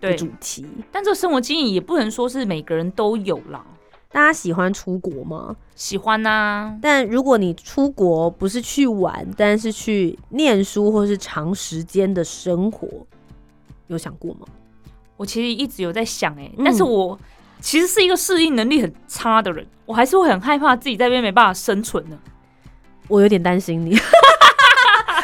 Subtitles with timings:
[0.00, 0.66] 的对，主题。
[0.90, 3.64] 但这个生活经验也不能说是每个人都有啦。
[4.12, 5.54] 大家喜欢出国吗？
[5.74, 12.88] 喜欢呐、但如果你出国不是去玩，但是去念书或是长时间的生活，
[13.88, 14.46] 有想过吗？
[15.18, 17.18] 我其实一直有在想、欸，哎、嗯但是我
[17.60, 22.18] 其实是一个适应能力很差的人，我还是会很害怕自己在这边没办法生存的。
[23.08, 23.96] 我有点担心你。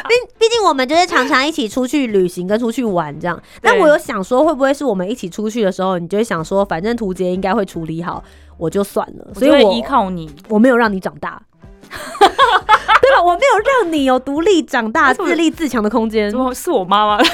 [0.07, 8.23] 毕毕竟我们就是常常一起出去旅行跟出去玩这样，但我有想说，会不会是我们一起出去的时候，你就会想说，反正图杰应该会处理好，
[8.57, 10.29] 我就算了，所以我依靠你。
[10.49, 11.41] 我没有让你长大，
[11.89, 13.21] 对吧？
[13.23, 17.23] 我没有让你有独立长大、自立自强的空间怎，么是我妈妈？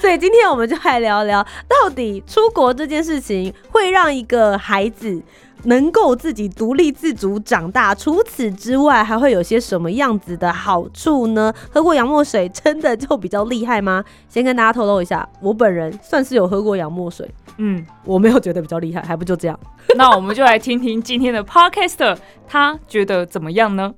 [0.00, 5.20] 所以今天我们就来聊聊，到底出国这件事情会让一个孩子
[5.64, 7.94] 能够自己独立自主长大。
[7.94, 11.52] 除此之外，还会有些什么样子的好处呢？
[11.70, 14.04] 喝过洋墨水真的就比较厉害吗？
[14.28, 19.58] 先跟大家透露一下，我本人算是有喝过洋墨水，嗯，我没有觉得比较厉害，还不就这样。
[19.96, 22.16] 那我们就来听听今天的 Podcaster
[22.46, 23.94] 他觉得怎么样呢？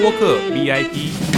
[0.00, 1.37] 播客 VIP，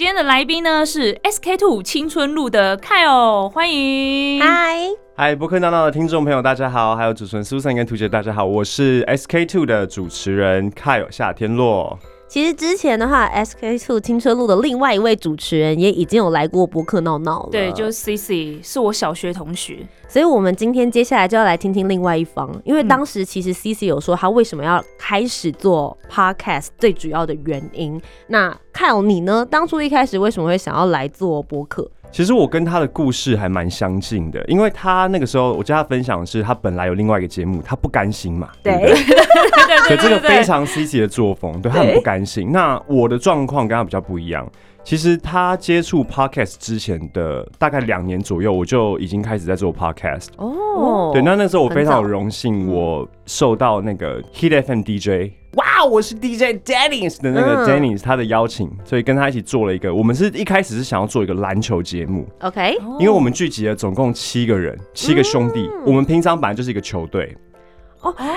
[0.00, 4.40] 今天的来宾呢是 SK Two 青春路的 Kyle，欢迎。
[4.40, 4.78] 嗨，
[5.14, 11.98] 嗨，播客闹闹的听众朋友，大家好，还有主持人 Susan 跟图姐，大家好，我是 SK Two 的主持人 Kyle 夏天洛。
[12.30, 19.78] 其实之前的话，SK Two 青春路的另外一位主持人也已经有来过博客闹闹了，对，就是 CC，是我小学同学。
[20.06, 28.00] 所以，我们今天接下来就要来听听另外一方，因为嗯当时其实 C C 有说他为什么要开始做 podcast 最主要的原因。
[28.28, 29.44] 那 Kyle 你呢？
[29.44, 31.90] 当初一开始为什么会想要来做博客？
[32.12, 38.94] 其实我跟他的故事还蛮相近的，因为他那个时候，我叫他分享的是他本来有另外一个节目，他不甘心嘛，对不对？
[38.94, 39.04] 对
[39.88, 42.50] 对对，这个非常 C C 的作风，对他很不甘心。
[42.50, 44.46] 那我的状况跟他比较不一样。
[44.82, 50.28] 其实他接触 podcast 之前的大概两年左右，我就已经开始在做 podcast。
[50.36, 51.10] 哦。
[51.12, 57.68] 对，那那时候我非常有荣幸，我受到那个 Hit FM DJ，哇，我是 DJ Dennis 的那个嗯。
[57.68, 67.36] Dennis 他的邀请，所以跟他一起做了一个，我们是一开始是想要做一个篮球节目，OK，因为我们聚集了总共七个人，七个兄弟，我们平常本来就是一个球队，
[68.02, 68.28] 哦，哎、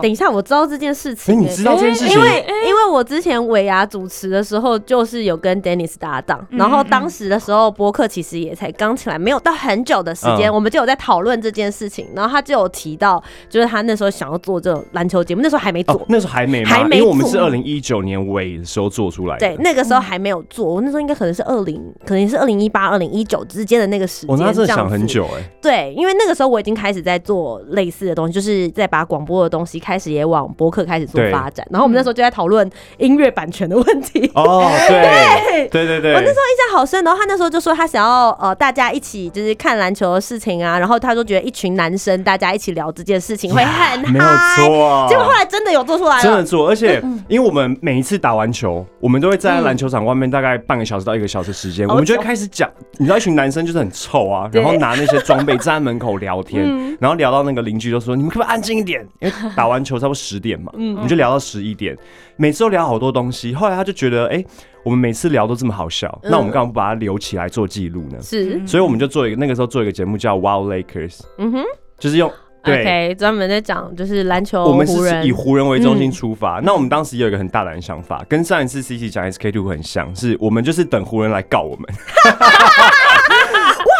[0.00, 2.20] 等一下，我知道这件事哎，情、你知道这件事情因？
[2.20, 15.94] 为因为我之前尾牙主持的时候，就是有跟 Dennis 搭档，嗯然后当时的时候播客其实也才刚起来，没有到很久的时间，嗯我们就有在讨论这件事情，然后他就有提到，就是他那时候想要做这种篮球节目，那时候还没做。
[15.94, 19.46] 哦，那时候还没，还没因为我们是做二零一九年尾的时候做出来的。
[19.46, 24.30] 对，那个时候还没有做，我那时候应该可能是二零，可能是二零一八、二零一九之间的那个时间。
[24.30, 25.06] 我那真的这样子想很。
[25.06, 31.66] 久哎，对，因为那个时候我已经开始在做类似的东西，就是在把广播的东西开始也往博客开始做发展。
[31.70, 34.30] 然后我们那时候就在讨论音乐版权的问题。
[34.34, 44.56] 哦，对 对对对，我那时候印象好深，然后他那时候就说他想要呃大家一起就是看篮球的事情啊，然后他就觉得一群男生大家一起聊这件事情会很没有嗨。
[44.56, 59.01] 错，结果后来真的有做出来了，真的做，而且因为我们每一次打完球，我们都会站在篮球场外面大概半个小时到一个小时时间，好我们就会开始讲，你知道一群男生就是很臭啊， 然后拿那些装备站在门口聊天嗯，然后聊到那个邻居就说你们可不可以安静一点？
[59.20, 61.96] 因为打完球差不多十点嘛，嗯我们就聊到十一点，
[62.36, 63.54] 每次都聊好多东西。
[63.54, 64.44] 后来他就觉得，哎，
[64.84, 68.20] 我们每次聊都这么好笑，嗯那我们干嘛不把它留起来做记录呢？
[68.22, 71.64] 是所以我们就做一个那个时候做一个节目叫 Wow Lakers，嗯哼
[71.98, 72.30] 就是用
[72.62, 72.80] 对。
[72.80, 76.60] ，OK，专门在讲就是篮球我们是以湖人为中心嗯出发。
[76.62, 81.86] 那我们当时也有一个很大胆的想法，跟上一次 C C 讲 S K two 很像，是我们就是等湖人来告我们。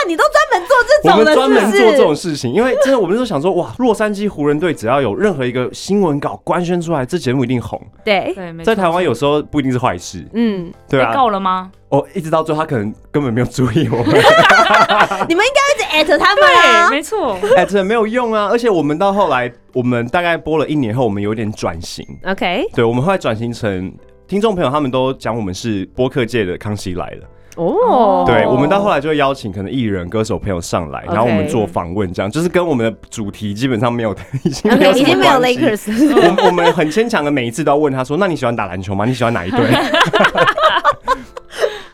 [0.02, 1.98] 哇，你都专门做这我们种的，专门做这？
[1.98, 7.80] 种事情，因为真的我们就想说，哇，洛杉矶湖人队只要有任何一个新闻稿官宣出来，这节目一定红。
[8.04, 8.34] 对，
[8.64, 11.14] 在台湾有时候不一定是坏事，嗯，被对啊。
[11.14, 11.70] 告了吗？
[11.90, 14.06] 哦，一直到最后他可能根本没有注意我们，
[15.28, 16.90] 你们应该一直 at 他们对，啊。
[16.90, 17.38] 没错。
[17.56, 18.48] ，at 没有用啊！
[18.50, 23.92] 而且我们到后来，我们大概播了一年后，我们有点转型，OK，对，我们后来转型成
[24.26, 27.28] 听众朋友他们都讲我们是播客界的康熙来了。
[27.56, 34.70] 哦，对，我们到后来就会邀请可能艺人、歌手朋友上来，然后我们做访问，这样就是跟我们的主题基本上没有， 已经
[35.18, 39.04] 没有 Lakers，我们我们很牵强的，每一次都要问他说：“那你喜欢打篮球吗？
[39.04, 39.60] 你喜欢哪一队？”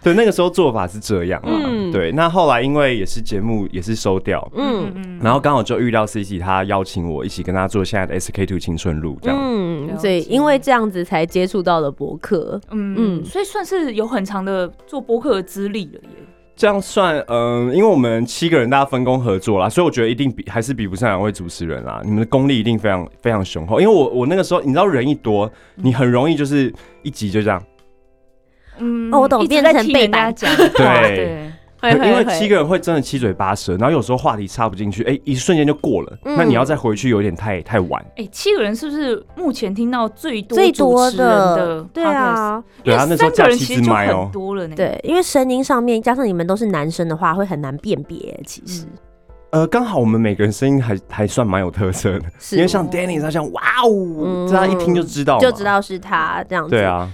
[0.03, 1.51] 对，那个时候做法是这样啊。
[1.51, 9.39] 嗯对，那后来因为也是节目也是收掉，嗯嗯然后刚好就遇到 C C，他邀请我一起跟他做现在的 S K Two 青春路这样。
[9.41, 12.61] 嗯，了所以因为这样子才接触到了博客。
[12.71, 16.09] 嗯嗯嗯，所以算是有很长的做博客的资历了耶。
[16.55, 22.01] 这样算，嗯、因为我们七个人大家分工合作啦，所以我觉得一定比还是比不上两位主持人啦。
[22.05, 26.73] 你们的功力一定非常非常雄厚，因为我我那个时候你知道人一多，你很容易就是
[27.05, 27.63] 一集就这样，
[28.79, 30.57] 嗯哦我懂一直在变成被大家板。
[30.57, 31.51] 讲， 对。
[31.81, 36.35] 因为七个人会真的七嘴八舌，然后有时候话题插不进去，哎、一瞬间就过了，嗯。
[36.37, 38.05] 那你要再回去有点太太晚。
[38.17, 41.81] 哎，七个人是不是目前听到最多最多的？
[41.95, 44.25] 对，啊，对啊那时候架七人其实就支麦哦。
[44.25, 44.75] 很多了呢。
[44.75, 48.41] 对，因为声音上面加上你们都是男生的话，会很难辨别。
[48.45, 48.83] 其实。
[48.83, 48.89] 嗯。
[49.51, 53.89] 呃，刚好我们每个人声音还还算蛮有特色的，因为像 Danny 他像哇哦，
[54.25, 54.49] 嗯。
[54.49, 56.71] 这他一听就知道，就知道是他这样子。
[56.71, 57.09] 对，啊，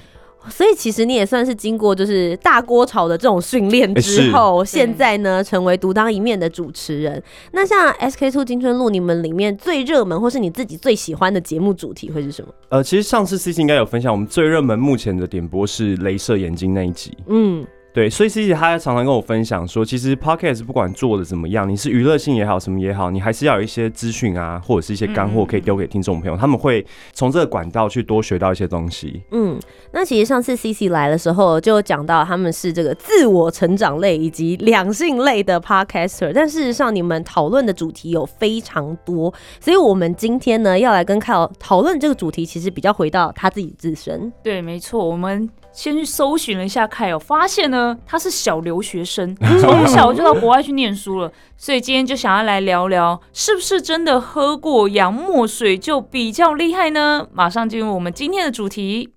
[0.49, 7.23] 所以其实你也算是经过就是大锅炒的这种训练之后，现在呢成为独当一面的主持人。
[7.53, 12.49] 那像 SK Two 青春路，你们里面最热门或是你自己最喜欢的节目主题会是什么？
[12.69, 17.17] 呃，其实上次 C C 应该有分享，我们最热门目前的点播是镭射眼睛那一集。
[17.27, 17.65] 嗯，
[17.95, 29.23] 对，所以 C C 他常常跟我分享说，其实 Podcast 不管做的怎么样，你是娱乐性也好，什么也好，你还是要有一些资讯啊，或者是一些干货可以丢给听众朋友，他们会从这个管道去多学到一些东西。
[29.31, 29.57] 嗯，
[29.93, 44.33] 那其实上次 CC 来的时候就讲到他们是这个自我成长类以及两性类的 podcaster，但事实上你们讨论的主题有非常多，所以我们今天呢要来跟 Kyle 讨论这个主题，其实比较回到他自己自身。
[44.43, 57.27] 对，没错，我们先去搜寻了一下凯尔，发现呢他是小留学生， 从小就到国外去念书了，所以今天就想要来聊聊，是不是真的喝过洋墨水就比较厉害呢？
[57.33, 59.13] 马上进入我们今天的主题。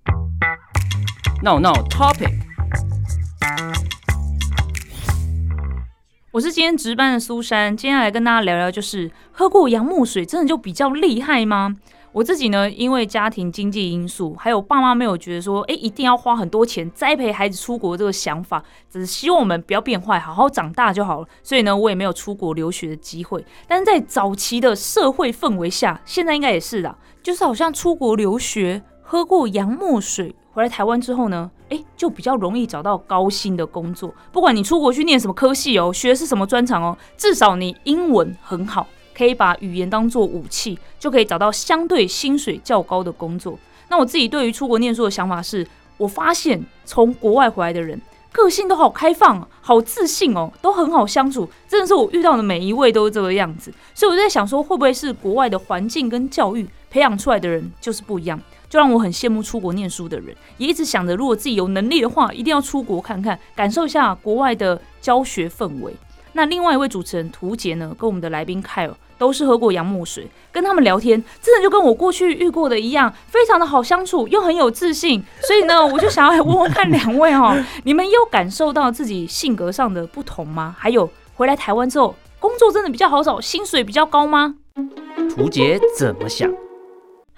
[1.44, 2.32] 闹闹 Topic，
[6.32, 11.76] 我是今天值班的苏珊，今天来跟大家聊聊，就是喝过洋墨水真的就比较厉害吗？
[12.18, 21.28] 我自己呢，因为家庭经济因素，还有爸妈没有觉得说，哎、一定要花很多钱栽培孩子出国这个想法，只是希望我们不要变坏，好好长大就好了。
[21.44, 23.46] 所以呢，我也没有出国留学的机会。
[23.68, 34.12] 但是在早期的社会氛围下，现在应该也是的，就是好像出国留学，喝过洋墨水，回来台湾之后呢，哎，就比较容易找到高薪的工作。
[34.32, 38.88] 不管你出国去念什么科系哦，学的是什么专长哦，至少你英文很好，
[39.18, 43.58] 可以把语言当做武器，就可以找到相对薪水较高的工作。
[43.90, 45.66] 那我自己对于出国念书的想法是，
[45.98, 48.00] 我发现从国外回来的人。
[48.30, 53.74] 个性都好开放，好自信哦，都很好相处，真的是我遇到的每一位都是这个样子。
[53.96, 58.40] 所以我就在想说，会不会是国外的环境跟教育培养出来的人就是不一样？
[58.70, 65.96] 就让我很羡慕出国念书的人，也一直想着，如果自己有能力的话，一定要出国看看，感受一下国外的教学氛围。
[66.38, 75.24] 那另外一位主持人涂杰呢，跟我们的来宾凯尔都是喝过洋墨水，跟他们聊天，真的就跟我过去遇过的一样，非常的好相处，又很有自信。
[75.42, 80.76] 所以呢，我就想要问问看两位哦，你们有感受到自己性格上的不同吗？
[80.78, 84.54] 还有回来台湾之后，工作真的比较好找，薪水比较高吗？
[85.36, 86.54] 涂杰怎么想？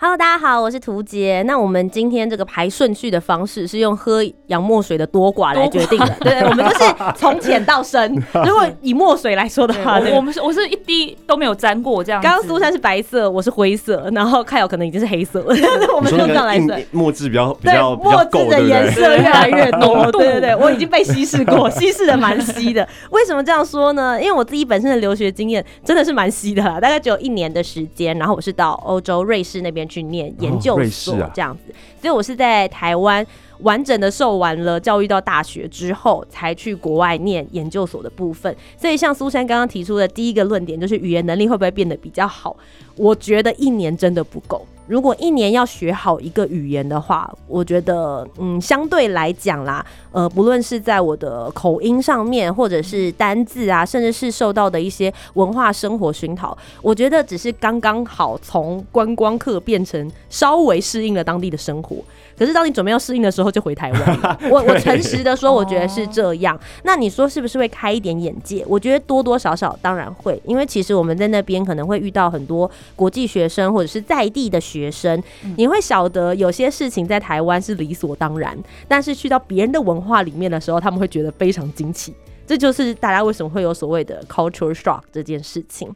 [0.02, 1.44] Hello，大家好，我是图杰。
[1.46, 6.86] 那我们今天这个排顺序的方式是用喝洋墨水的多寡来决定的， 对，我们就是
[7.18, 8.16] 从浅到深。
[8.46, 12.22] 如果以墨水来说的话，我我们是我是一滴都没有沾过这样。
[12.22, 15.54] 刚刚苏珊是白色，我是灰色，然后凯友可能已经是黑色了，
[15.94, 16.82] 我们就这样来算。
[16.92, 18.62] 墨汁比较比对，较墨够，汁的？
[18.62, 22.88] 颜色越来越多，浓对对对，我已经被稀释过，稀释的蛮稀的。
[23.10, 24.18] 为什么这样说呢？
[24.18, 33.26] 因为我自己本身的留学经验真的是蛮稀的啦，大概只有一年的时间，然后我是到欧洲瑞士那边去念研究瑞所这样子，所以我是在台湾。
[33.62, 38.56] 完整的受完了教育到大学之后，才去国外念研究所的部分。
[38.78, 42.56] 所以像苏珊刚刚提出的第一个论点，就是语言能力会不会变得比较好？
[42.96, 44.66] 我觉得一年真的不够。
[44.88, 61.98] 如果一年要学好一个语言的话，我觉得，嗯，相对来讲啦，呃，不论是在我的口音上面，或者是单字啊，甚至是受到的一些文化生活熏陶，我觉得只是刚刚好从观光客变成稍微适应了当地的生活。
[62.40, 64.38] 可是当你准备要适应的时候，就回台湾。
[64.50, 66.58] 我我诚实的说，我觉得是这样。
[66.84, 68.64] 那你说是不是会开一点眼界？
[68.66, 75.22] 我觉得多多少少当然会，因为其实我们在那边可能会遇到很多国际学生或者是在地的学生，
[75.58, 82.14] 你会晓得有些事情在台湾是理所当然，但是去到别人的文化里面的时候，他们会觉得非常惊奇。
[82.50, 85.88] 这就是大家为什么会有所谓的 culture shock 这件事情。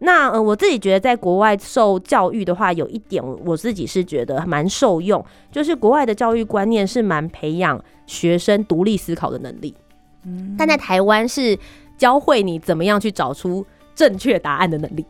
[0.00, 9.72] 那呃，我自己觉得在国外受教育的话，有一点我自己是觉得蛮受用，就是国外的教育观念是蛮培养学生独立思考的能力。
[10.24, 11.56] 嗯，但在台湾是
[11.96, 13.64] 教会你怎么样去找出
[13.94, 15.06] 正确答案的能力。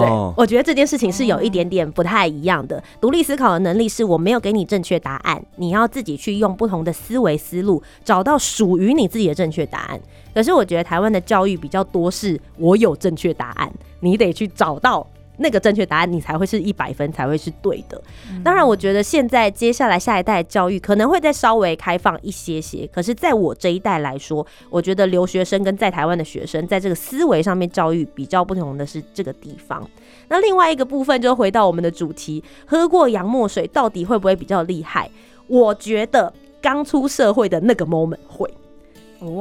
[0.00, 2.82] 对，我觉得这件事情是有一点点不太一样的。
[3.00, 10.00] 独立思考的能力是我没有给你正确答案，你要自己去用不同的思维思路，找到属于你自己的正确答案。
[10.34, 15.06] 可是我觉得台湾的教育比较多是，我有正确答案，你得去找到。
[15.38, 18.00] 那个正确答案，你才会是一百分，才会是对的。
[18.44, 22.86] 当然，我觉得现在接下来下一代教育可能会再稍微开放一些些。
[22.92, 29.88] 可是，在我这一代来说，我觉得留学生跟在台湾的学生在这个思维上面教育比较不同的是这个地方。
[30.28, 35.10] 那另外一个部分就回到我们的主题：喝过洋墨水到底会不会比较厉害？
[35.46, 38.52] 我觉得刚出社会的那个 moment 会。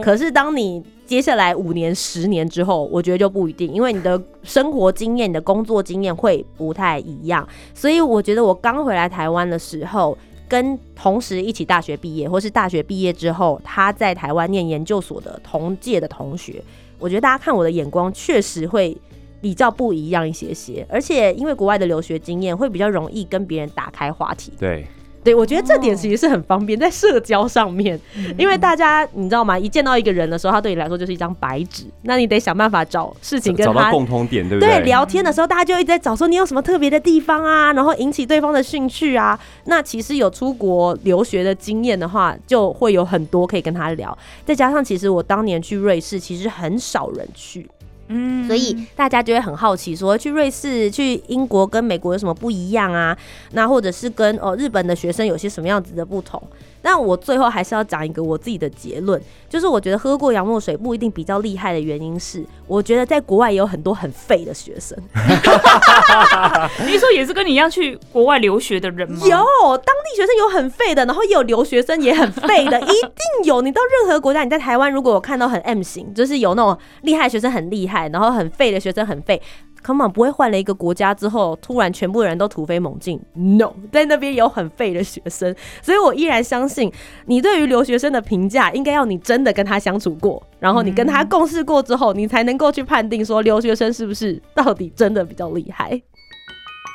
[0.04, 7.48] 可是当你接下来五年、十年之后，我觉得就不一定，因为你的生活经验、你的工作经验会不太一样。
[7.74, 10.18] 所以我觉得我刚回来台湾的时候，
[10.48, 16.62] 跟同时一起大学毕业，或是大学毕业之后他在台湾念研究所的同届的同学，
[16.98, 18.98] 我觉得大家看我的眼光确实会
[19.40, 20.86] 比较不一样一些些。
[20.90, 24.52] 而且因为国外的留学经验，会比较容易跟别人打开话题。
[24.60, 24.88] 对。
[25.28, 28.00] 对，我觉得这点其实是很方便在社交上面，
[28.38, 29.60] 因为大家你知道吗？
[29.60, 34.78] 一见到一个人的时候，他对你来说就是一张白纸，那你得想办法找事情跟他共通点，对不对？
[34.78, 39.38] 对，聊天的时候大家就一直在找说你有什么特别的地方啊，然后引起对方的兴趣啊。
[39.66, 44.18] 那其实有出国留学的经验的话，就会有很多可以跟他聊。
[44.46, 47.70] 再加上其实我当年去瑞士，其实很少人去。
[48.10, 53.18] 嗯，所以大家就会很好奇，说去瑞士、去英国跟美国有什么不一样啊？
[53.52, 56.42] 那或者是跟哦日本的学生有些什么样子的不同？
[56.82, 64.98] 但我最后还是要讲一个我自己的结论，就是我觉得喝过洋墨水不一定比较厉害的原因是，我觉得在国外也有很多很废的学生。
[66.86, 69.20] 你说也是跟你一样去国外留学的人吗？
[69.28, 69.38] 有，
[69.78, 73.62] 当地学生有很废的，然后也有留学生也很废的，一定有。
[73.62, 79.42] 你到任何国家，你在台湾如果我看到很 M 型，就是有那种厉害学生很厉害，然后很废的学生很废。
[79.82, 83.20] 根本不会换了一个国家之后，突然全部人都突飞猛进。
[83.34, 86.92] No，在那边有很废的学生，所以我依然相信
[87.26, 96.02] 你对于留学生的评价，应该要你真的跟他相处过，然后你跟他共事过之后，你才能够去判定说留学生是不是到底真的比较厉害。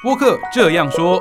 [0.03, 1.21] 播客这样说。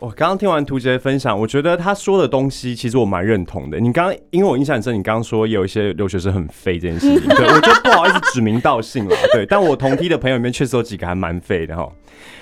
[0.00, 3.80] 我刚刚听完图杰的分享，我觉得他说的东西其实我蛮认同的。
[3.80, 9.16] 你刚刚因为我印象很深，你刚刚说有一些留学生很废这件事情， 对我就不好意思指名道姓了。
[9.34, 11.90] 对，但我同梯的朋友里面确实有几个还蛮废的哈。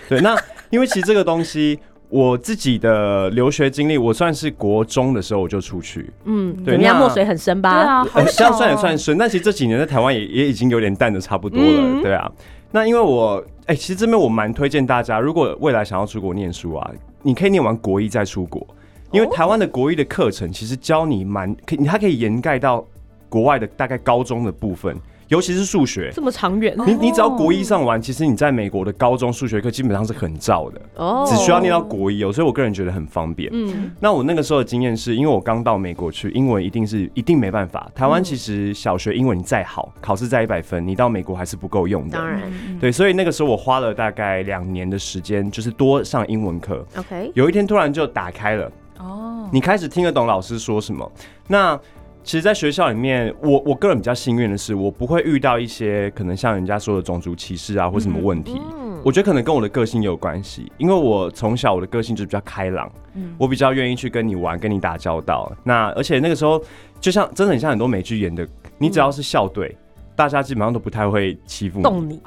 [0.06, 0.36] 对，那
[0.68, 1.78] 因为其实这个东西，
[2.10, 8.04] 我自己的留学经历，我算是国中的时候我就出去，嗯，对，那墨水很深吧？
[8.12, 9.16] 对啊，这样算也算深。
[9.16, 12.30] 但其实这几年在台湾也也已经有点淡的差不多了，对啊。
[12.70, 16.90] 那因为我哎，其实这边我蛮推荐大家，如果未来想要出国念书啊。
[17.26, 18.64] 你可以念完国一再出国，
[19.11, 22.87] 因为台湾的国一的课程其实教你蛮可，你它可以掩盖到
[23.28, 24.97] 国外的大概高中的部分。
[25.28, 33.50] 尤其是数学这么长远，你你只要国一上完，其实你在美国的高中数学课基本上是很照的哦，只需要念到国一哦，所以我个人觉得很方便。
[33.52, 37.90] 嗯，那我那个时候的经验是因为我刚到美国去，英文一定是一定没办法。
[37.95, 42.16] 台湾其实小学英文你再好，考试再一百分，你到美国还是不够用的。
[42.16, 42.42] 当然，
[42.80, 46.87] 对，所以那个时候我花了大概两年的时间，就是多上英文课。
[46.97, 51.11] OK，有一天突然就打开了哦，你开始听得懂老师说什么。
[51.49, 51.78] 那
[52.26, 58.61] 其实，在学校里面，我我个人比较幸运的是，我不会遇到一些可能像人家说的种族歧视啊，或什么问题。
[58.61, 65.52] 嗯我觉得可能跟我的个性有关系，因为我从小我的个性就比较开朗，嗯我比较愿意去跟你玩，跟你打交道。
[65.62, 66.61] 那而且那个时候，
[67.00, 68.45] 就像真的很像很多美剧演的，
[68.76, 69.76] 你只要是校队。
[70.16, 72.18] 大家基本上都不太会欺负你，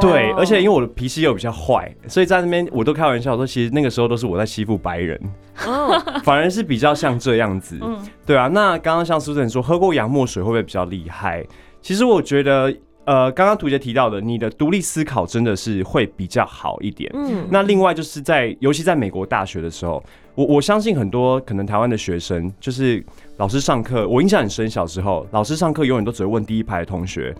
[0.00, 5.20] 对，而且因为我的脾气又比较坏，所以在那边我都开玩笑说，其实那个时候都是我在欺负白人，
[6.24, 7.78] 反而是比较像这样子，
[8.24, 8.48] 对啊。
[8.48, 11.44] 那刚刚像苏晨说喝过洋墨水会不会比较厉害？
[11.82, 12.74] 其实我觉得
[13.04, 17.10] 呃，刚刚图杰提到的，你的独立思考真的是会比较好一点。
[17.12, 20.02] 嗯，那另外就是在，尤其在美国大学的时候，
[20.34, 23.04] 我我相信很多可能台湾的学生，就是
[23.36, 27.34] 老师上课，我印象很深，小时候老师上课永远都只会问第一排的同学，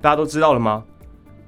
[0.00, 0.82] 大家都知道了吗？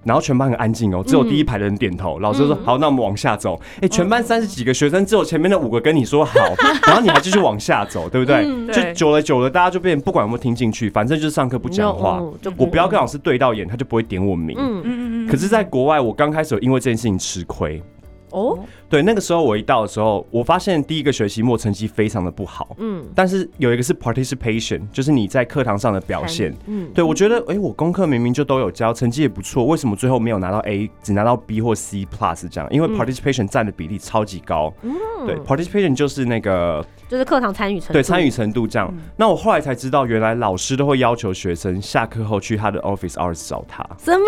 [0.05, 2.19] 然后全班很安静哦，只有第一排的人点头。
[2.21, 6.39] 老师说：“好，那我们往下走。”哎，全班三十几个学生，只有前面的五个跟你说好，
[6.87, 8.47] 然后你还继续往下走，对不对？
[8.47, 12.23] 嗯就久了久了，大家就变不管有没有听进去，反正就是上课不讲话。
[12.57, 14.57] 我不要跟老师对到眼，他就不会点我名。
[14.59, 17.83] 嗯嗯嗯嗯可是，在国外，我刚开始有因为这件事情吃亏。
[18.31, 18.59] 哦，
[18.89, 26.55] 对，那个时候我一到的时候，我发现第一个学期末成绩非常的不好，嗯但是有一个是 participation，就是你在课堂上的表现。
[26.67, 32.69] 嗯，对，我觉得，哎、我功课明明就都有交，成绩也不错，为什么最后没有拿到 A，只拿到 B 或 C plus 这样？
[32.71, 34.73] 因为嗯 participation 占的比例超级高。
[34.83, 34.95] 嗯
[35.27, 38.93] 对，participation 就是那个就是课堂参与程度，对参与程度这样。
[39.17, 43.85] 那我后来才知道，原来老师都会要求学生下课后去他的 office hours 找他。
[43.99, 44.25] 什么？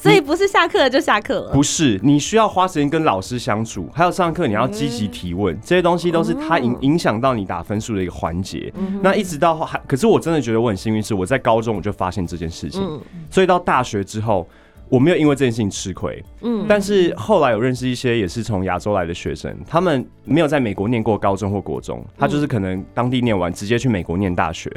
[0.00, 8.72] 所以不是下课了就下课了，不是，你需要花时间跟老师相处，还有上课你要积极提问，这些东西都是它影影响到你打分数的一个环节。
[9.02, 13.00] 那一直到后还，可是我真的觉得我很幸运，是我在高中我就发现这件事情，嗯。
[13.30, 14.48] 所以到大学之后。
[14.90, 16.66] 我没有因为这件事情吃亏，嗯。
[16.68, 24.68] 但是后来有认识一些也是从亚洲来的学生，他们没有在美国念过高中或国中，他就是可能当地念完直接去美国念大学。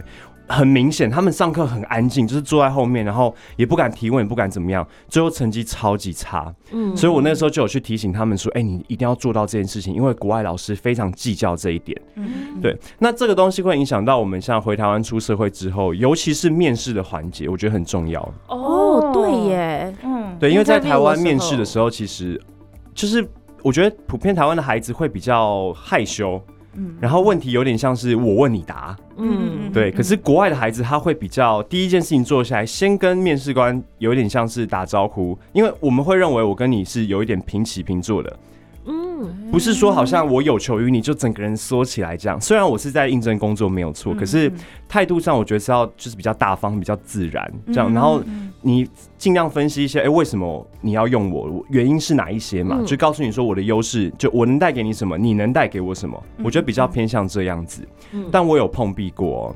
[0.53, 6.53] 很明显，他们上课很安静，就是坐在后面，然后也不敢提问，也不敢怎么样，最后成绩超级差。
[6.71, 18.21] 嗯所以我那时候就有去提醒他们说：“哎、你一定要做到这件事情，因为国外老师非常计较这一点。”嗯对，那这个东西会影响到我们像回台湾出社会之后，尤其是面试的环节，我觉得很重要。
[18.47, 22.39] 哦，对，耶，嗯对，因为在台湾面试的时候，其实
[22.93, 23.27] 就是
[23.61, 26.41] 我觉得普遍台湾的孩子会比较害羞，
[26.75, 26.95] 嗯。
[26.99, 29.71] 然后问题有点像是我问你答，嗯。
[29.71, 29.91] 对。
[29.91, 38.39] 可是国外的孩子他会比较第一件事情做下来，先跟面试官有点像是打招呼，因为我们会认为我跟你是有一点平起平坐的，
[38.85, 39.49] 嗯。
[39.49, 42.41] 不是说好像我有求于你就整个人缩起来这样。
[42.41, 44.51] 虽然我是在应征工作没有错，可是
[44.89, 47.93] 态度上我觉得是要就是比较大方、比较自然这样。
[47.93, 48.21] 然后
[48.65, 51.63] 你尽量分析一些，哎、为什么你要用我？
[51.69, 52.77] 原因是哪一些嘛？
[52.79, 56.23] 嗯就告诉你说我的优势，就我能带给你什么，你能带给我什么？
[56.43, 57.87] 我觉得比较偏向这样子。
[58.13, 59.55] 嗯但我有碰壁过、哦。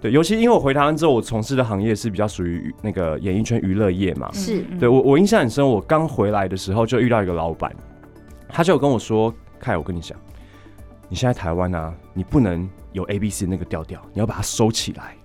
[0.00, 7.74] 对，尤其因为我回台湾之后，我从事的行业是比较属于那个演艺圈娱乐业嘛，是对我我印象很深，我刚回来的时候就遇到一个老板，
[8.48, 10.16] 他就有跟我说：“凯，我跟你讲，
[11.08, 15.16] 你现在台湾啊，你不能有 A B C 那个调调，你要把它收起来。”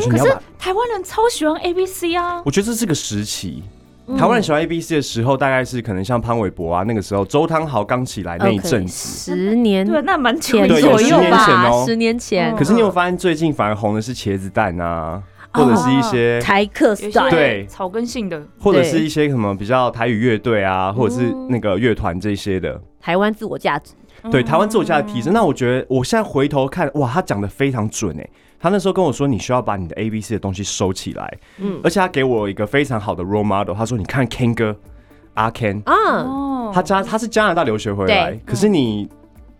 [0.00, 3.62] 他说：“可是你要把，台湾人超喜欢 A B C 啊，我觉得这是个时期。
[4.06, 8.92] 嗯台湾人喜欢 A B C 的时候，大概是可能像潘玮柏啊，那个时候周汤豪刚起来那一 OK，阵子。
[8.92, 12.56] 十年对，那蛮久前对有左右十年前吧，哦十年前。
[12.56, 22.80] 可是你有发现最近反而红的是茄子蛋啊，或者是一些台客有一 style，些对草根性的，或者是一些什么比较台语乐队啊，或者是那个乐团这些的。
[23.00, 23.92] 台湾自我价值，
[24.28, 25.32] 对台湾自我价值提升。
[25.32, 28.28] 那我觉得我现在回头看，哇，他讲的非常准哎。
[28.60, 33.74] 他那时候跟我说，你需要把你的 A B C 的东西收起来，嗯而且他给我一个非常好的 role model。
[33.74, 34.76] 他说，你看 Ken 哥，
[35.34, 39.08] 阿 Ken，啊，哦他加他是加拿大留学回来，可是你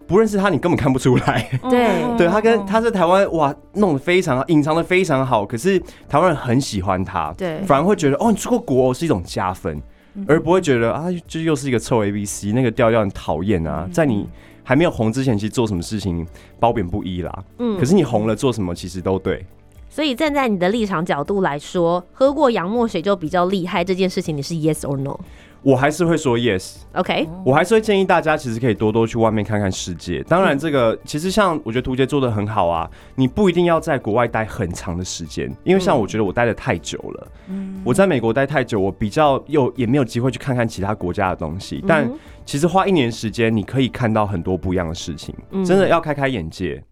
[0.06, 1.48] 不认识他，你根本看不出来。
[1.70, 9.80] 对对他跟他在台湾哇弄得非常隐藏的非常好，可是台湾人很喜欢他，对反而会觉得哦，你出过国是一种加分，
[10.28, 13.88] 而不会觉得啊，就又是一个臭 A B C，那个调调很讨厌啊。
[13.92, 14.28] 在你
[14.70, 16.24] 还没有红之前，其实做什么事情
[16.60, 17.44] 褒贬不一啦。
[17.58, 19.44] 嗯可是你红了，做什么其实都对。
[19.88, 25.24] 所以站在你的立场角度来说，喝过洋墨水就比较厉害这件事情，你是 yes or no？OK，、
[25.62, 30.22] 我还是会说 yes，OK，我还是会建议大家其实可以多多去外面看看世界。
[30.28, 41.82] 当然，这个其实像我觉得图杰做的很好啊，你不一定要在国外待很长的时间，因为像我觉得我待的太久了，嗯我在美国待太久，我比较又也没有机会去看看其他国家的东西。
[41.88, 42.08] 但
[42.50, 46.82] 其实花一年时间，你可以看到很多不一样的事情，嗯真的要开开眼界。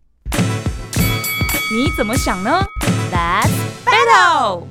[1.74, 2.64] 你怎么想呢
[3.12, 4.62] That's？Battle，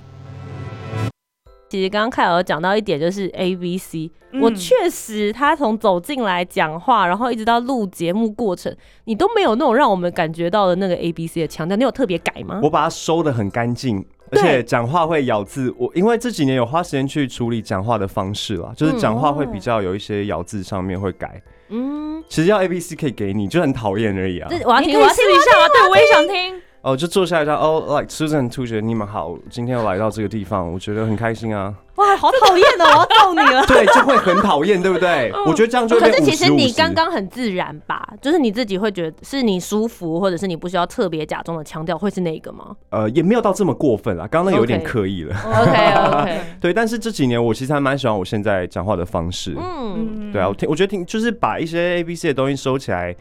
[1.67, 8.73] 其实刚刚凯尔有讲到一点，就是 A B C，、嗯我确实他从走进来讲话，然后一直到录节目过程，
[9.03, 12.61] 你都没有那种让我们感觉到的那个 A B C 的强调，你有特别改吗？
[12.63, 14.05] 我把它收的很干净。
[14.31, 21.41] 而且讲话会咬字，我因为这几年有花时间去处理讲话的方式啦，就是讲话会比较有一些咬字上面会改。
[21.69, 24.47] 嗯，其实要 A B C 可以给你，就很讨厌而已啊。
[24.49, 24.57] 这。
[24.65, 25.67] 我要听，你可以我要听试一下吗？
[25.73, 26.61] 对，我也想听。
[26.87, 31.73] 哦，就坐下来说哦，like Susan 同学，你们好，今天又来到这个地方，我觉得很开心啊。
[31.95, 33.61] 哇，好讨厌哦，我要揍你了。
[33.67, 35.29] 对，就会很讨厌，对不对？
[35.45, 45.35] 我觉得这样就会可变是其实你50 50刚刚很自然吧，就是你自己会觉得是你舒服，或者是你不需要特别假装的腔调，会是那个吗呃也没有到这么过分啦，刚刚那有点刻意了。？
[45.43, 49.57] OK OK，对，但是这几年我其实还蛮喜欢我现在讲话的方式。
[49.57, 53.13] 嗯，对啊，我听我觉得听就是把一些 A B C 的东西收起来，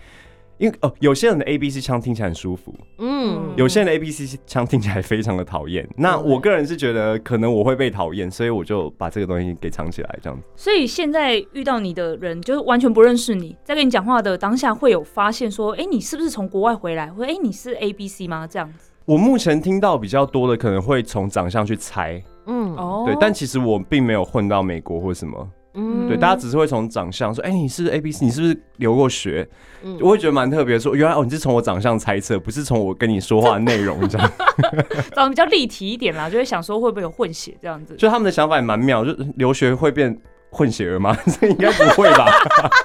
[0.58, 5.86] 因为哦，有些人的 A B C 腔听起来很舒服，嗯，有些人的 A B C 腔听起来非常的讨厌。
[5.96, 10.48] 那我个人是觉得可能我会被讨厌，所以我就把这个东西给藏起来，这样子。
[10.56, 17.08] 所以现在遇到你的人，就是完全不认识你，在跟你讲话的当下，会有发现说，哎、你是不是从国外回来？
[17.08, 18.46] 或者，哎、你是 A B C 吗？
[18.46, 18.90] 这样子。
[19.04, 29.46] 我目前听到比较多的可能会从长相去猜，嗯哦对，但其实我并没有混到美国或什么，嗯对，大家只是会从长相说，哎、你是 A B C，你是不是留过学？
[29.84, 34.32] 嗯我会觉得蛮特别，说原来哦，你是从我长相猜测，不是从我跟你说话的内容这样。
[35.14, 37.94] 长得比较立体一点啦，就会想说会不会有混血这样子。
[37.96, 40.16] 就他们的想法也蛮妙，就留学会变
[40.50, 41.16] 混血儿吗？
[41.40, 42.26] 这应该不会吧？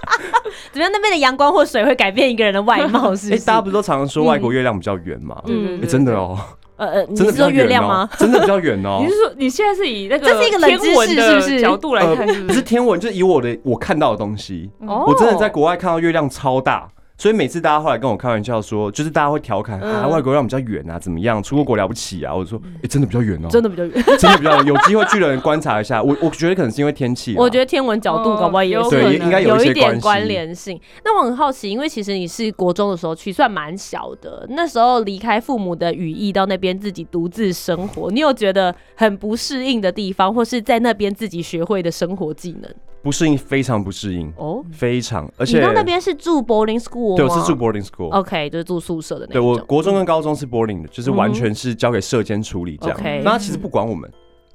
[0.71, 0.91] 怎么样？
[0.91, 3.45] 那边的阳光或水会改变一个人的外貌，是不哎、是？
[3.45, 5.41] 大家不是都常常说外国月亮比较圆吗？
[5.47, 6.37] 嗯哎真的哦，
[6.81, 9.07] 呃呃，你真的比较是说月亮吗？，真的比较远哦 你。
[9.07, 12.61] 是说你现在是以那个这是一个冷知识天文的是不是角度来看，是不不是？
[12.61, 16.87] 天文，就是以我的我看到的东西，哦我真的在国外看到月亮超大。
[17.21, 21.43] 所以每次大家后来跟我开玩笑说，就是大家会调侃啊，嗯外国月亮比较远啊，怎么样？
[21.43, 22.33] 出过国了不起啊？
[22.33, 23.93] 我就说，哎、真的比较远哦，真的比较远。
[24.17, 24.65] 真的比较远。
[24.65, 27.37] 有机会去的人观察一下，我我觉得可能是因为天气啊。
[27.37, 30.27] 我觉得天文角度哦搞不好也有可能对，也应该有一点关。
[30.27, 30.81] 联性。
[31.05, 42.71] 那我很好奇，因为其实你是国中的时候去，算蛮小的，那时候离开父母的羽翼到那边自己独自生活，你有觉得很不适应的地方，或是在那边自己学会的生活技能？
[43.03, 47.15] 不适应，非常不适应，哦，非常，而且你到那边是住 boarding school 吗？
[47.17, 48.09] 对，我是住 boarding school。
[48.11, 49.41] OK，就是住宿舍的那种对。
[49.41, 52.97] 我国中跟高中是 boarding 的，就是完全是交给社监处理这样。
[52.97, 54.07] OK 那他其实不管我们，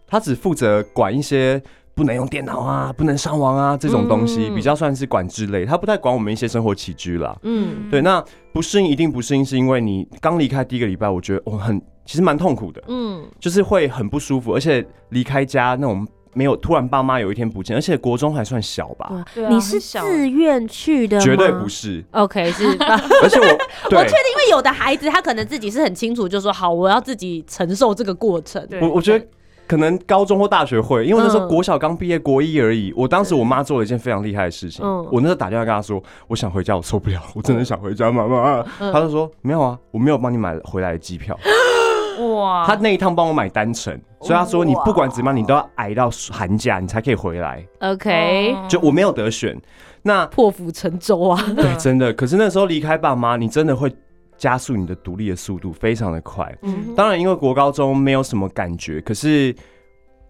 [0.06, 1.60] 他只负责管一些
[1.94, 5.64] 不能用电脑啊、不能上网啊这种东西，嗯比较算是管制类。
[5.64, 7.36] 他不太管我们一些生活起居啦。
[7.42, 16.06] 嗯对，那不适应一定不适应，是因为你刚离开第一个礼拜，我觉得我很其实蛮痛苦的，嗯就是会很不舒服，而且离开家那种
[16.36, 21.24] 没有突然爸妈有一天不见，而且国中还算小吧，对啊你是很小自愿去的吗？
[21.24, 22.04] 绝对不是。
[22.10, 22.66] OK，是。
[23.22, 23.46] 而且我
[23.88, 28.64] 对我确定，因为有的孩子他可能自己是很清楚，就说好，我要自己承受这个过程。
[28.68, 29.26] 对我我觉得
[29.66, 32.92] 可能高中或大学会，因为那时候嗯国小刚毕业，国一而已。
[32.94, 38.64] 我当时我妈做了一件非常厉害的事情，嗯我那时候打电话跟她说，我想回家，我受不了，我真的想回家，妈妈。
[38.78, 41.34] 嗯她就说没有啊，我没有帮你买回来的机票，
[42.18, 49.56] 哇，他那一趟帮我买单程，所以他说你不管怎么样，你都要挨到寒假你才可以回来，OK，、哦就我没有得选。
[50.02, 51.42] 那破釜沉舟啊。
[51.56, 53.92] 对，真的，可是那时候离开爸妈，你真的会
[54.36, 56.54] 加速你的独立的速度，非常的快。
[56.62, 59.54] 嗯当然，因为国高中没有什么感觉，可是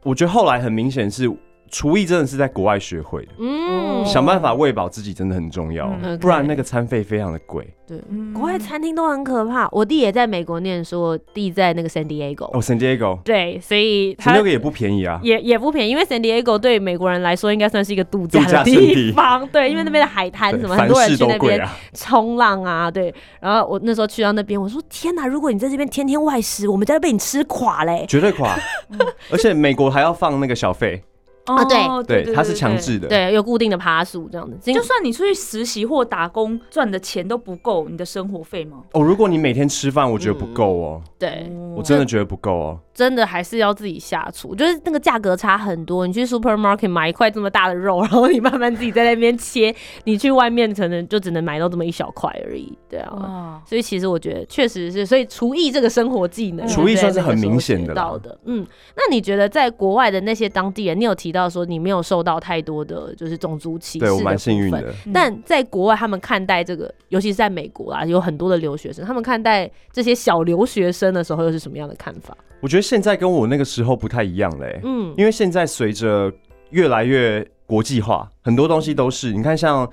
[0.02, 1.30] 我觉得后来很明显是
[1.70, 3.32] 厨艺真的是在国外学会的。
[3.38, 7.66] 嗯想办法喂饱自己真的很重要，嗯不然那个餐费非常的贵。
[7.86, 9.68] 对，嗯国外餐厅都很可怕。
[9.72, 15.20] 我弟也在美国念书，我弟在那个 San Diego，、哦，San Diego，San 对，所以他 Diego 也不便宜啊。
[15.22, 21.76] 也也不便宜，因为 San Diego 对美国人来说应该算是一个度假度假的胜地地方，对，因为那边的海滩对什么，很多人事去那边都贵啊。
[21.94, 23.12] 冲浪啊，对。
[23.40, 28.04] 然后我那时候去到那边，我说天哪，如果你在这边天天外食，我们家被你吃垮嘞。
[28.08, 28.56] 绝对垮，
[29.30, 31.02] 而且美国还要放那个小费，
[31.46, 32.76] 啊对哦对，它是强。
[32.76, 33.08] 制的。
[33.08, 38.82] 对，有固定的爬数这样子，就算你出去实习或打工赚的钱都不够你的生活费吗？
[38.92, 42.80] 哦，如果你每天吃饭，我觉得不够哦，对，我真的觉得不够哦。
[42.96, 46.06] 真的还是要自己下厨，就是那个价格差很多。
[46.06, 52.72] 你去 supermarket 买一块这么大的肉，然后你慢慢自己在那边切，你去外面可能就只能买到这么一小块而已。
[52.88, 53.12] 对啊。
[53.12, 58.38] 哇，所以其实我觉得确实是，所以厨艺这个生活技能，厨艺算是很明显的到的。
[58.46, 64.70] 嗯，那你觉得在国外的那些当地人，你有提到说你没有受到太多的就是种族歧视，对我蛮幸运。
[64.70, 64.90] 的。
[65.04, 72.34] 嗯但在国外，他们看待这个，尤其是在美国啊，有很多的留学生，他们看待这些小留学生的时候，又是什么样的看法？
[72.62, 76.32] 我觉得现在跟我那个时候不太一样嘞，嗯，因为现在随着
[76.70, 79.88] 越来越国际化，很多东西都是你看像。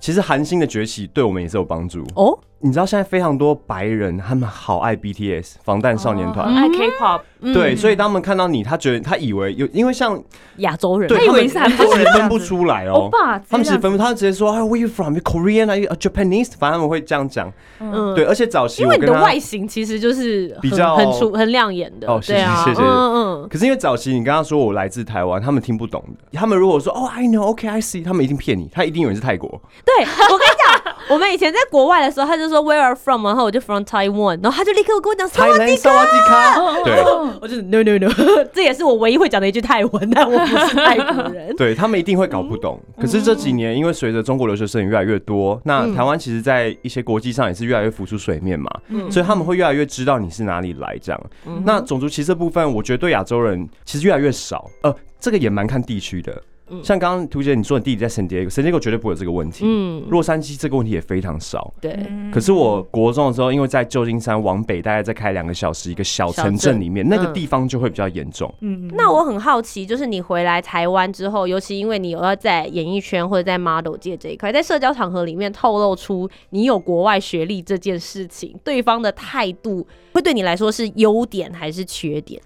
[0.00, 2.04] 其实韩星的崛起对我们也是有帮助。
[2.14, 10.20] 哦，你知道现在非常多白人，他们好爱 BTS 防弹少年团，很爱 K-pop，嗯对，所以他们看到你，他觉得他以为有，因为像
[10.56, 13.08] 亚洲人，对他以为你是韩国分不出来哦。
[13.48, 15.14] 他们其实分不，他直接说，哎，Where you from?
[15.14, 15.68] You Korean?
[15.68, 16.50] Are you a Japanese?
[16.58, 17.52] 反正他们会这样讲。
[17.78, 26.36] 嗯对，而且早期因为你的外形其实就是比较很出很亮眼的，哦谢谢谢谢嗯嗯，可是因为早期你跟他说我来自台湾，他们听不懂的。
[26.36, 29.48] 他们如果说哦，I know, OK, I see，他们一定骗你，他一定以为是泰国。
[29.84, 30.67] 对我跟你讲，
[31.10, 37.02] 我们以前在国外的时候，他就说 Where are from，然后我就 From Taiwan，然后他就立刻跟我讲萨瓦迪 Thailand 萨瓦迪卡， 对。
[37.40, 38.08] 我就是 No No No，
[38.52, 41.54] 这也是我唯一会讲的一句泰文，但我不是泰国人。
[41.56, 42.80] 对他们一定会搞不懂。
[43.00, 48.70] 可是这几年，因为随着中国留学生也越来越多，那台湾其实在一些国际上也是越来越浮出水面嘛，
[49.10, 51.20] 所以他们会越来越知道你是哪里来这样。
[51.64, 54.68] 那种族歧视部分，我觉得对亚洲人其实越来越少。
[54.82, 56.42] 呃，这个也蛮看地区的。
[56.82, 59.64] 像刚刚图姐你说你弟弟在圣迭戈，圣迭戈绝对不会有这个问题。
[59.66, 61.72] 嗯，洛杉矶这个问题也非常少。
[61.80, 61.98] 对。
[62.32, 68.52] 可是我国中的时候，因为在旧金山往北大概再开两个小时，一个小城镇里面，那个地方就会比较严重。
[68.60, 68.88] 嗯。
[68.94, 82.40] 那我很好奇，就是你回来台湾之后，尤其因为你有要在演艺圈或者在 model 界这一块，在社交场合里面透露出你有国外学历这件事情，对方的态度会对你来说是优点还是缺点？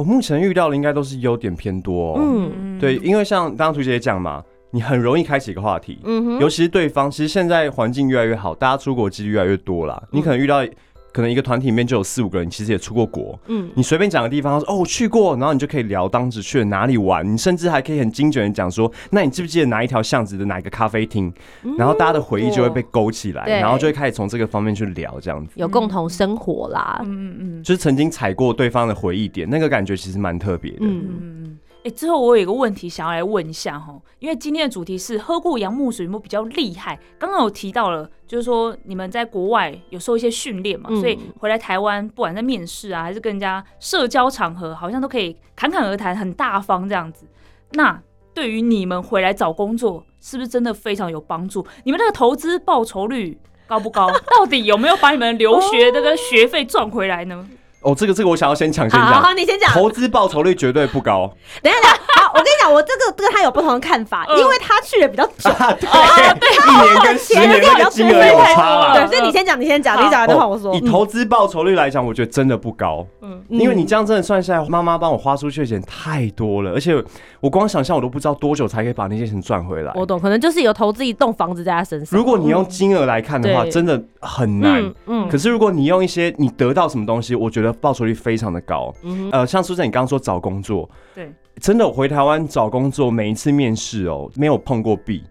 [0.00, 2.16] 我目前遇到的应该都是优点偏多。
[2.18, 10.64] 嗯，对，因为像刚刚图姐讲嘛，你很容易开启一个话题，嗯哼，尤其是对方，其实现在环境越来越好，大家出国机率越来越多了，你可能遇到。
[11.12, 13.38] 可能一个团体里面就有四五个人，其实也出过国。
[13.46, 17.30] 嗯，你随便讲个地方，说哦我去过，然后你就可以聊当时去了哪里玩。
[17.30, 21.32] 你甚至还可以很精准的讲说，那你记不记得哪一条巷子的哪一个咖啡厅？
[21.76, 27.00] 然后大家的回忆就会被勾起来，然后就会开始从这个方面去聊，这样子有共同生活啦。
[27.04, 30.78] 嗯嗯，就是曾经踩过对方的回忆点，那个感觉其实蛮特别的。
[30.80, 31.39] 嗯嗯嗯。
[31.82, 36.98] 哎，之后我有一个问题想要来问一下哈，因为今天的主题是喝过洋木水有没有比较厉害？
[37.18, 47.26] 刚刚有提到了，就是说你们在国外有受一些训练嘛，所以回来台湾，不管在面试啊，还是跟人家社交场合，好像都可以侃侃而谈，很大方这样子。
[47.72, 48.02] 那
[48.34, 51.66] 对于你们回来找工作，是不是真的非常有帮助？
[51.84, 54.06] 你们那个投资报酬率高不高？
[54.38, 57.48] 到底有没有把你们留学这个学费赚回来呢？
[57.82, 59.70] 哦，这个这个我想要先抢先讲，好，你先讲。
[59.72, 61.34] 投资报酬率绝对不高。
[61.62, 61.98] 等一下，好，
[62.32, 70.74] 我跟你讲，我这个跟他有不同的看法，因为他去的比较久，对， 一年跟十年那个金额有差对，所以你先讲，你先讲，你讲完再换我说。
[70.74, 73.06] 以投资报酬率来讲，我觉得真的不高。
[73.22, 77.02] 嗯，因为你这样真的算下来，妈妈帮我花出去的钱太多了，而且
[77.40, 79.92] 我光想象我都不知道多久才可以把那些钱赚回来。
[79.94, 82.18] 我懂，可能就是有投资一栋房子在他身上。
[82.18, 84.92] 如果你用金额来看的话，真的很难。
[85.06, 88.50] 嗯，可是如果你用一些你得到什么东西，我觉得报酬率非常。
[88.50, 88.92] 的高，
[89.30, 95.22] 呃，像苏珊，你刚刚说找工作，对，真的，我回台湾找工作，每一次面试哦，没有碰过壁，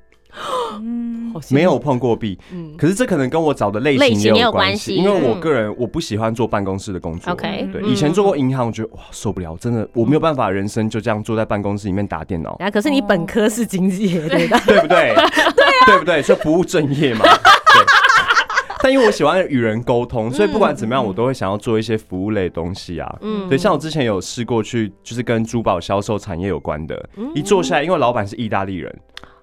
[0.79, 14.87] 嗯，没有碰过壁，嗯，可是这可能跟我找的类型也有关系，因为我个人我不喜欢做办公室的工作，OK，对，以前做过银行，我觉得哇受不了，真的我没有办法，人生就这样坐在办公室里面打电脑，啊，可是你本科是经济 对的，对不对？
[14.87, 15.29] 对啊，
[15.87, 15.97] 对？
[15.99, 16.21] 不对？
[16.21, 17.25] 是不务正业嘛。
[18.83, 23.17] 但因为我喜欢与人沟通，所以不管怎么样，我都会想要做一些服务类的东西啊。
[23.21, 27.09] 嗯，对，像我之前有试过去，就是跟珠宝销售产业有关的。
[27.35, 28.99] 一坐下来，因为老板是意大利人，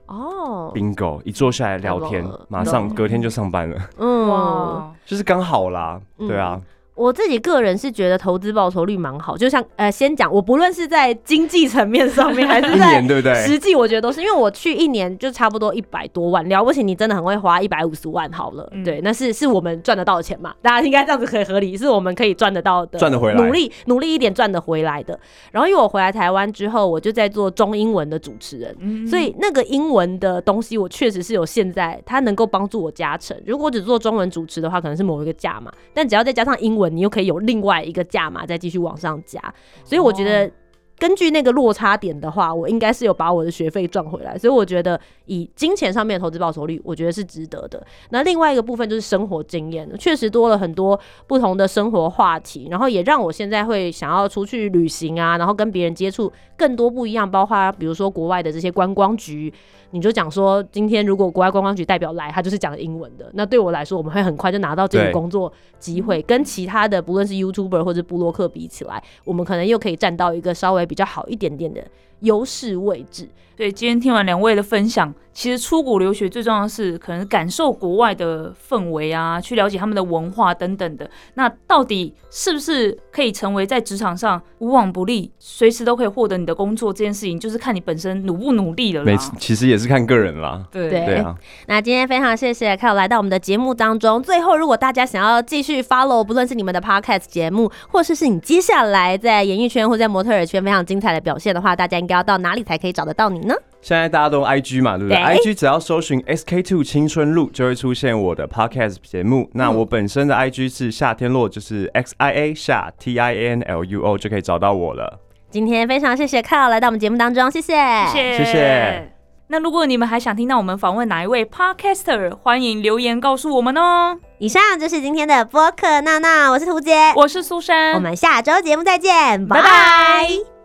[0.06, 3.76] 哦，bingo，一坐下来聊天，马上隔天就上班了。
[3.98, 6.60] 嗯，就是刚好啦，对啊。
[6.96, 12.76] 我自己个人是觉得投资报酬率蛮好，就像呃，先讲我不论是在经济层面上面，还是
[13.22, 25.20] 在实际，我觉得都是因为我去一年就差不多一百多万，了不起你真的很会花一百五十万好了，对，那是是我们赚得到的钱嘛，大家应该这样子可以合理，是我们可以赚得到的，赚得回来，努力努力一点赚得回来的。
[25.52, 33.38] 然后因为我回来台湾之后，我就在做中英文的主持人，所以那个英文的东西我确实是有现在它能够帮助我加成。
[33.44, 36.85] 如果只做中文主持的话，可能是某一个价嘛，但只要再加上英文。
[36.88, 39.40] 你又可以有另外一个价码再继续往上加，
[39.84, 40.50] 所以我觉得
[40.98, 47.86] 根据那个落差点的话，我应该是有把我的学费赚回来，所以我觉得以金钱上面的投资报酬率，我觉得是值得的。
[48.10, 59.52] 那另外一个部分就是生活经验，确实多了很多不同的生活话题，然后也让我现在会想要出去旅行啊，然后跟别人接触更多不一样，包括比如说国外的这些观光局。
[59.96, 63.30] 你就讲说，今天如果国外观光局代表来，他就是讲英文的。
[63.32, 71.82] 那对我来说，我们会很快就拿到这个工作机会，跟其他的不论是 YouTuber 或者布洛克比起来，我们可能又可以占到一个稍微比较好一点点的
[72.20, 73.28] 优势位置。
[73.56, 81.08] 对，今天听完两位的分享，其实出国留学最重要的是可能感受国外的氛围啊，去了解他们的文化等等的。
[81.34, 89.02] 那到底是不是可以成为在职场上无往不利，随时都可以获得你的工作这件事情，就是看你本身努不努力了。
[89.02, 90.62] 没，其实也是看个人啦。
[90.70, 91.34] 对对啊。
[91.66, 94.22] 那今天非常谢谢凯 a 来到我们的节目当中。
[94.22, 103.54] 最后，如果大家想要继续 follow，不论是你们的 podcast 节目，或是是你接下来在演艺圈或在模特儿圈非常精彩的表现的话，大家应该要到哪里才可以找得到你呢？
[103.82, 109.50] 现在大家都用 IG 嘛，对不对？IG 只要搜寻 SK Two 青春路，就会出现我的 Podcast 节目。
[109.54, 115.18] 那我本身的 IG 是夏天洛，就是 X I A 夏 T I N L U O，就可以找到我了。
[115.50, 117.74] 今天非常谢谢 Carl 来到我们节目当中，谢谢，
[118.12, 119.12] 谢谢谢。
[119.48, 124.18] 那如果你们还想听到我们访问哪一位 podcaster，欢迎留言告诉我们哦。
[124.38, 130.55] 以上就是今天的播客娜娜，我是涂杰，我是苏珊，我们下周节目再见，拜拜。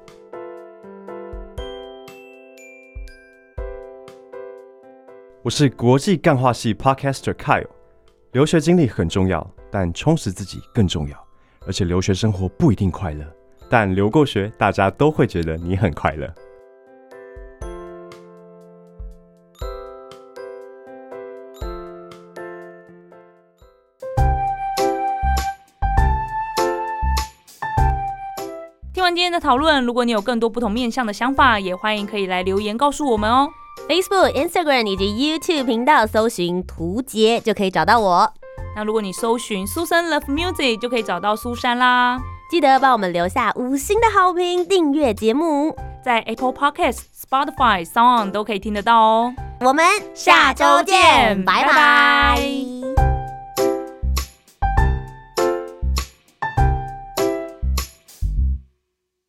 [5.44, 7.66] 我是国际干化系 Podcaster Kyle。
[8.34, 11.18] 留学经历很重要，但充实自己更重要。
[11.66, 13.26] 而且留学生活不一定快乐，
[13.68, 16.32] 但留过学，大家都会觉得你很快乐。
[28.94, 33.50] 听完今天的讨论，如果你有更多不同面向的想法，也欢迎可以来留言告诉我们哦。
[33.92, 35.06] Facebook、Instagram 以及
[35.38, 38.32] YouTube 频道搜寻“图杰”就可以找到我。
[38.74, 42.18] 那如果你搜寻苏珊 Love Music，就可以找到苏珊啦。
[42.50, 45.76] 记得帮我们留下五星的好评，订阅节目。
[46.02, 49.34] 在 Apple Podcast、Spotify、Sound 都可以听得到哦。
[49.60, 52.81] 我们下周见，拜拜